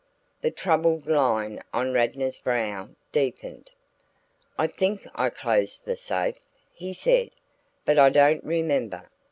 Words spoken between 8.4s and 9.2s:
remember.